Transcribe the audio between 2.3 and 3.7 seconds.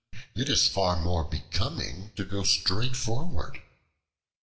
straight forward."